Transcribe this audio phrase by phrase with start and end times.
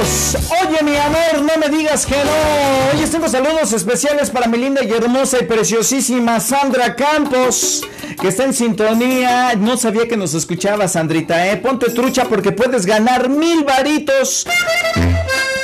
[0.00, 2.98] oye mi amor, no me digas que no.
[3.00, 7.84] Hoy tengo saludos especiales para mi linda y hermosa y preciosísima Sandra Campos,
[8.20, 9.54] que está en sintonía.
[9.56, 11.56] No sabía que nos escuchaba, Sandrita, ¿eh?
[11.56, 14.46] Ponte trucha porque puedes ganar mil varitos.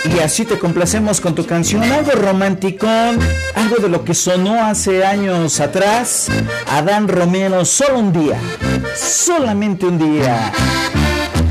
[0.05, 5.05] Y así te complacemos con tu canción, algo romántico, algo de lo que sonó hace
[5.05, 6.29] años atrás.
[6.67, 8.38] Adán Romero, solo un día,
[8.94, 10.53] solamente un día.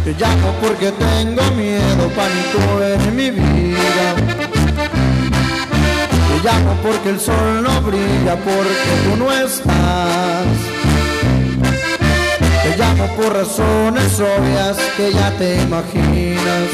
[0.04, 4.16] Te llamo porque tengo miedo, pánico en mi vida.
[6.28, 10.46] Te llamo porque el sol no brilla, porque tú no estás.
[12.64, 16.70] Te llamo por razones obvias que ya te imaginas.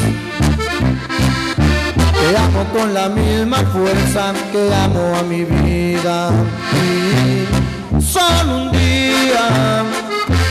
[2.18, 6.30] Te amo con la misma fuerza que amo a mi vida.
[6.74, 9.84] Y solo un día,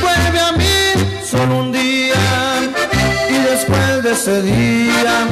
[0.02, 2.59] vuelve a mí, solo un día
[3.60, 5.28] después de ese día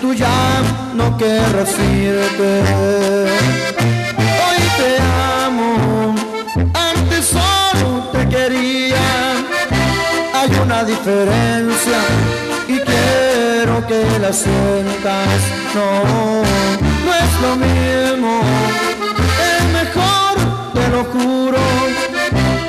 [0.00, 0.62] tú ya
[0.94, 2.62] no querrás irte.
[4.44, 4.90] Hoy te
[5.44, 6.14] amo,
[6.74, 9.08] antes solo te quería.
[10.34, 12.00] Hay una diferencia
[12.68, 15.40] y quiero que la sientas.
[15.74, 16.42] No,
[17.04, 18.40] no es lo mismo,
[19.48, 20.34] es mejor,
[20.74, 21.58] te lo juro.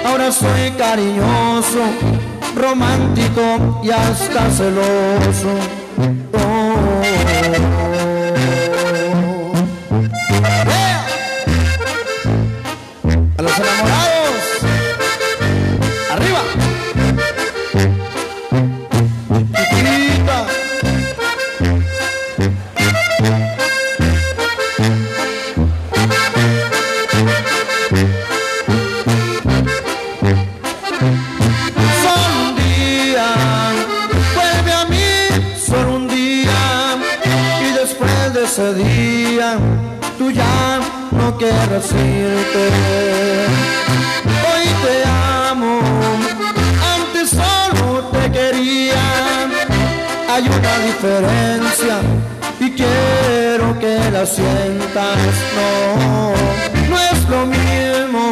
[0.06, 6.43] Ahora soy cariñoso romántico y hasta celoso.
[50.33, 52.01] Hay una diferencia
[52.59, 55.18] y quiero que la sientas.
[55.56, 56.33] No,
[56.89, 58.31] no es lo mismo,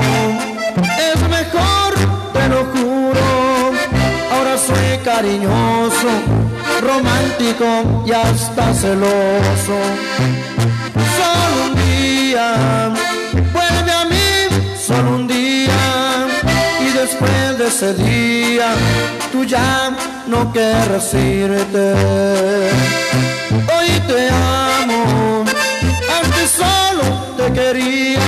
[1.08, 1.94] es mejor,
[2.34, 3.26] te lo juro.
[4.34, 6.12] Ahora soy cariñoso,
[6.82, 9.78] romántico y hasta celoso.
[11.18, 12.94] Solo un día,
[17.62, 18.74] de ese día,
[19.32, 19.92] tú ya
[20.26, 21.94] no querrás irte.
[23.74, 25.44] Hoy te amo,
[26.20, 27.04] antes solo
[27.38, 28.20] te quería.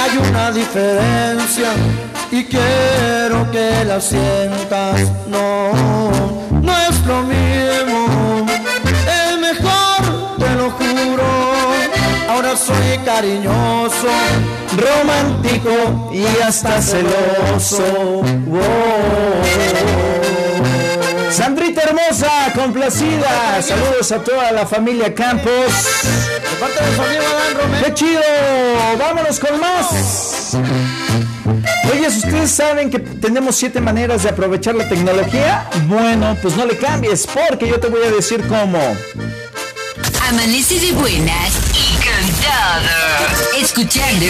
[0.00, 1.70] Hay una diferencia
[2.30, 5.00] y quiero que la sientas.
[5.26, 5.72] No,
[6.62, 8.46] no es lo mismo,
[9.18, 12.05] es mejor, te lo juro.
[12.28, 14.08] Ahora soy cariñoso,
[14.76, 17.82] romántico y hasta celoso.
[18.46, 18.62] Wow.
[21.30, 23.62] Sandrita hermosa, complacida.
[23.62, 25.52] Saludos a toda la familia Campos.
[25.52, 27.84] De parte de su amigo Adán Romero.
[27.84, 28.22] ¡Qué chido!
[28.98, 30.56] ¡Vámonos con más!
[31.92, 35.68] Oye, ¿ustedes saben que tenemos siete maneras de aprovechar la tecnología?
[35.86, 38.78] Bueno, pues no le cambies, porque yo te voy a decir cómo.
[40.28, 41.55] Amanece de buenas.
[43.60, 44.26] Escuchando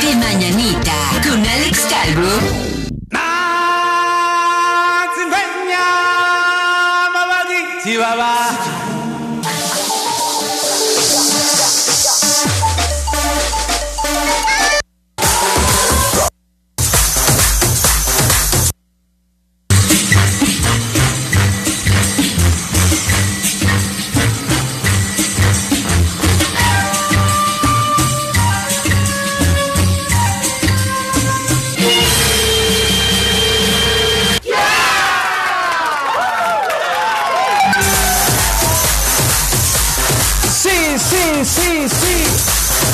[0.00, 2.69] De Mañanita con Alex Calvo.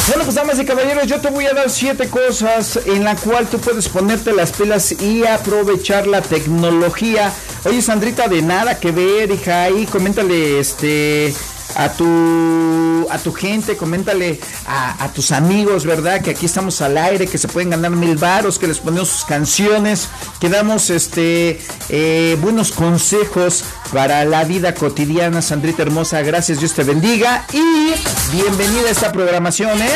[0.09, 3.49] Bueno, pues damas y caballeros, yo te voy a dar siete cosas en la cual
[3.49, 7.33] tú puedes ponerte las pilas y aprovechar la tecnología.
[7.65, 11.35] Oye, Sandrita, de nada que ver, hija, ahí coméntale este
[11.75, 16.23] a tu, a tu gente, coméntale a, tus amigos, ¿verdad?
[16.23, 19.25] Que aquí estamos al aire, que se pueden ganar mil varos, que les ponemos sus
[19.25, 20.09] canciones,
[20.41, 25.43] que damos este, eh, buenos consejos para la vida cotidiana.
[25.43, 27.93] Sandrita hermosa, gracias, Dios te bendiga y
[28.37, 29.91] bienvenida a esta programación, ¿eh?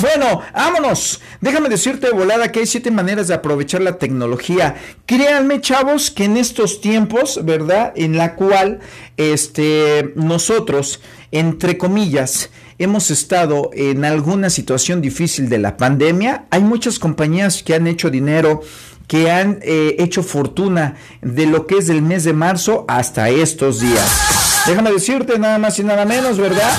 [0.00, 1.20] Bueno, vámonos.
[1.40, 4.76] Déjame decirte volada que hay siete maneras de aprovechar la tecnología.
[5.06, 7.92] Créanme, chavos, que en estos tiempos, ¿verdad?
[7.96, 8.80] En la cual
[9.16, 16.98] este, nosotros, entre comillas, hemos estado en alguna situación difícil de la pandemia, hay muchas
[16.98, 18.62] compañías que han hecho dinero
[19.06, 23.80] que han eh, hecho fortuna de lo que es del mes de marzo hasta estos
[23.80, 24.08] días.
[24.66, 26.70] Déjame decirte nada más y nada menos, ¿verdad?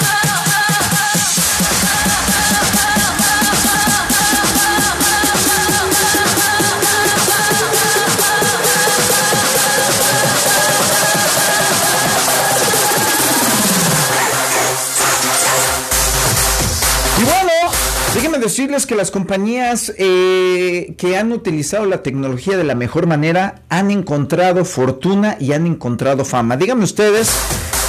[18.41, 23.91] Decirles que las compañías eh, que han utilizado la tecnología de la mejor manera han
[23.91, 26.57] encontrado fortuna y han encontrado fama.
[26.57, 27.31] Díganme ustedes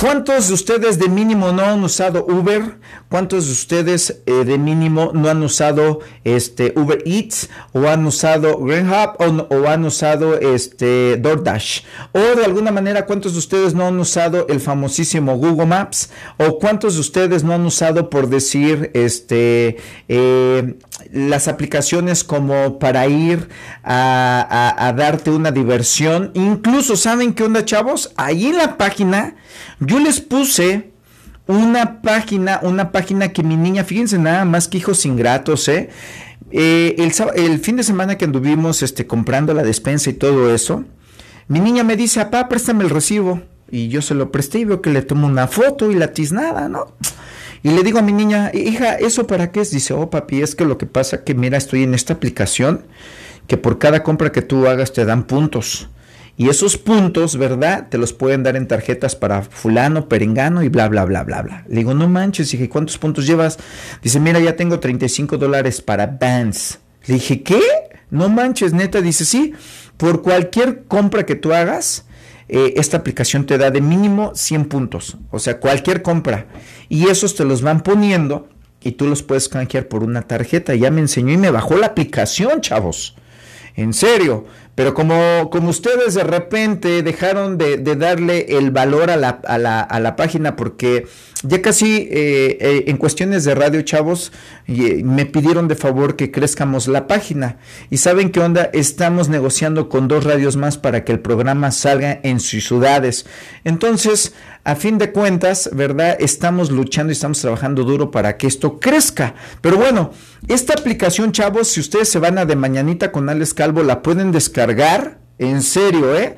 [0.03, 2.77] ¿Cuántos de ustedes de mínimo no han usado Uber?
[3.09, 8.59] ¿Cuántos de ustedes eh, de mínimo no han usado este Uber Eats o han usado
[8.59, 11.83] Greenhub o, o, han usado este DoorDash?
[12.11, 16.11] O de alguna manera, ¿cuántos de ustedes no han usado el famosísimo Google Maps?
[16.37, 19.77] ¿O cuántos de ustedes no han usado, por decir, este
[20.09, 20.79] eh,
[21.11, 23.49] las aplicaciones como para ir
[23.83, 26.31] a, darte una diversión?
[26.35, 28.13] Incluso, ¿saben qué onda, chavos?
[28.17, 29.37] Ahí en la página
[29.81, 30.93] yo les puse
[31.47, 35.91] una página, una página que mi niña, fíjense nada más que hijos ingratos, ¿eh?
[36.51, 40.85] eh el, el, fin de semana que anduvimos este, comprando la despensa y todo eso,
[41.49, 43.43] mi niña me dice, papá, préstame el recibo.
[43.71, 46.69] Y yo se lo presté y veo que le tomo una foto y la tiznada,
[46.69, 46.95] ¿no?
[47.63, 49.71] Y le digo a mi niña, hija, ¿eso para qué es?
[49.71, 52.85] Dice, oh papi, es que lo que pasa que mira, estoy en esta aplicación
[53.47, 55.89] que por cada compra que tú hagas te dan puntos.
[56.37, 57.89] Y esos puntos, ¿verdad?
[57.89, 61.65] Te los pueden dar en tarjetas para fulano, perengano y bla, bla, bla, bla, bla.
[61.69, 63.59] Le digo, no manches, dije, ¿cuántos puntos llevas?
[64.03, 66.81] Dice, mira, ya tengo 35 dólares para Vans.
[67.07, 67.61] Le dije, ¿qué?
[68.11, 69.01] No manches, neta.
[69.03, 69.53] Dice, sí,
[69.99, 72.07] por cualquier compra que tú hagas,
[72.49, 75.19] eh, esta aplicación te da de mínimo 100 puntos.
[75.31, 76.47] O sea, cualquier compra.
[76.93, 78.51] Y esos te los van poniendo
[78.83, 80.75] y tú los puedes canjear por una tarjeta.
[80.75, 83.17] Ya me enseñó y me bajó la aplicación, chavos.
[83.77, 84.45] En serio.
[84.75, 89.81] Pero como, como ustedes de repente dejaron de, darle el valor a la, a la,
[89.81, 91.07] a la página porque
[91.45, 94.33] ya casi eh, eh, en cuestiones de radio, chavos,
[94.69, 97.59] eh, me pidieron de favor que crezcamos la página.
[97.91, 102.21] Y saben qué onda, estamos negociando con dos radios más para que el programa salga
[102.23, 103.27] en sus ciudades.
[103.65, 106.17] Entonces, a fin de cuentas, ¿verdad?
[106.21, 109.35] Estamos luchando y estamos trabajando duro para que esto crezca.
[109.61, 110.13] Pero bueno,
[110.47, 114.31] esta aplicación, chavos, si ustedes se van a de mañanita con Alex Calvo, la pueden
[114.31, 114.62] descargar.
[115.39, 116.37] En serio, ¿eh?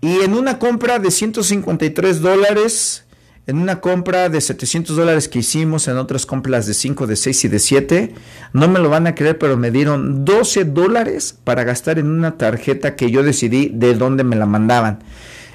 [0.00, 3.06] Y en una compra de 153 dólares
[3.46, 7.44] en una compra de 700 dólares que hicimos, en otras compras de 5, de 6
[7.44, 8.14] y de 7,
[8.52, 12.38] no me lo van a creer, pero me dieron 12 dólares para gastar en una
[12.38, 15.04] tarjeta que yo decidí de dónde me la mandaban.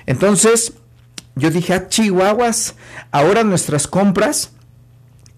[0.06, 0.74] Entonces,
[1.36, 2.76] yo dije, ah, chihuahuas,
[3.12, 4.54] ahora nuestras compras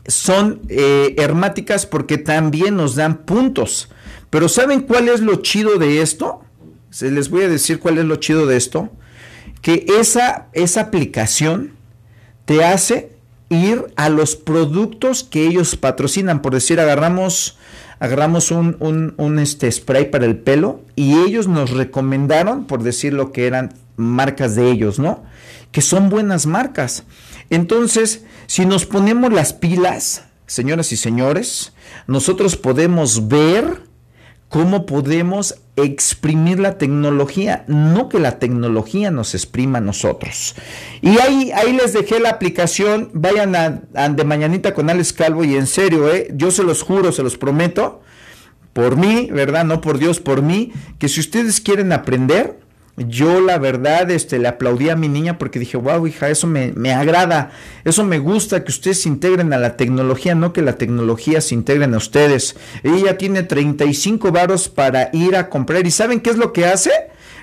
[0.06, 3.90] son eh, hermáticas porque también nos dan puntos.
[4.30, 6.43] Pero ¿saben cuál es lo chido de esto?
[6.94, 8.92] Se les voy a decir cuál es lo chido de esto.
[9.64, 11.72] Que esa, esa aplicación
[12.46, 13.18] te hace
[13.50, 16.44] ir a los productos que ellos patrocinan.
[16.44, 17.58] Por decir, agarramos,
[17.98, 23.32] agarramos un, un, este spray para el pelo y ellos nos recomendaron, por decir lo
[23.32, 25.24] que eran marcas de ellos, ¿no?
[25.72, 27.06] Que son buenas marcas.
[27.50, 31.74] Entonces, si nos ponemos las pilas, señoras y señores,
[32.06, 33.82] nosotros podemos ver
[34.48, 40.56] cómo podemos exprimir la tecnología, no que la tecnología nos exprima a nosotros.
[41.02, 45.56] Y ahí, ahí les dejé la aplicación, vayan a, de mañanita con Alex Calvo y
[45.56, 46.30] en serio, ¿eh?
[46.36, 48.02] yo se los juro, se los prometo,
[48.74, 49.66] por mí, ¿verdad?
[49.66, 52.60] No por Dios, por mí, que si ustedes quieren aprender,
[52.96, 56.74] yo la verdad este, le aplaudí a mi niña porque dije, wow, hija, eso me,
[56.74, 57.52] me, agrada,
[57.84, 61.56] eso me gusta que ustedes se integren a la tecnología, no que la tecnología se
[61.56, 62.56] integren a ustedes.
[62.84, 66.92] Ella tiene 35 varos para ir a comprar y ¿saben qué es lo que hace?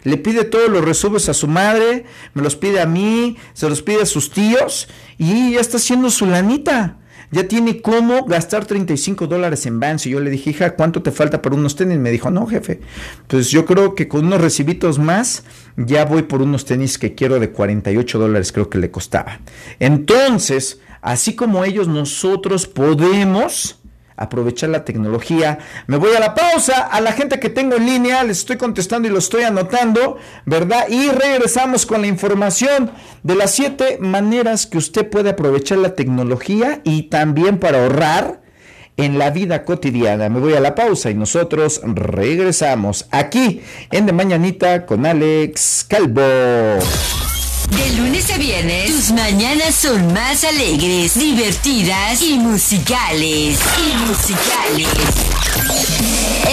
[0.04, 3.82] Le pide todos los resubes a su madre, me los pide a mí, se los
[3.82, 4.88] pide a sus tíos
[5.18, 6.99] y ya está haciendo su lanita
[7.30, 10.06] ya tiene cómo gastar 35 dólares en Vans.
[10.06, 11.98] Y yo le dije, hija, ¿cuánto te falta para unos tenis?
[11.98, 12.80] Me dijo, no, jefe,
[13.26, 15.44] pues yo creo que con unos recibitos más
[15.76, 19.40] ya voy por unos tenis que quiero de 48 dólares, creo que le costaba.
[19.78, 23.79] Entonces, así como ellos, nosotros podemos
[24.20, 25.58] aprovechar la tecnología.
[25.86, 29.08] Me voy a la pausa, a la gente que tengo en línea, les estoy contestando
[29.08, 30.88] y lo estoy anotando, ¿verdad?
[30.88, 36.82] Y regresamos con la información de las siete maneras que usted puede aprovechar la tecnología
[36.84, 38.42] y también para ahorrar
[38.98, 40.28] en la vida cotidiana.
[40.28, 46.20] Me voy a la pausa y nosotros regresamos aquí en De Mañanita con Alex Calvo.
[47.70, 53.58] De lunes a viernes, tus mañanas son más alegres, divertidas y musicales.
[53.78, 54.88] Y musicales.